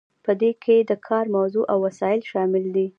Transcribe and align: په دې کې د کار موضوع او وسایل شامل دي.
په 0.25 0.31
دې 0.41 0.51
کې 0.63 0.75
د 0.89 0.91
کار 1.07 1.25
موضوع 1.35 1.63
او 1.71 1.77
وسایل 1.87 2.21
شامل 2.31 2.63
دي. 2.75 2.87